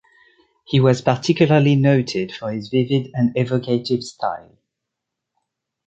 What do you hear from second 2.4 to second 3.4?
his vivid and